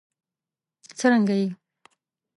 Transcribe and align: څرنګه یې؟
څرنګه 0.97 1.35
یې؟ 1.41 1.47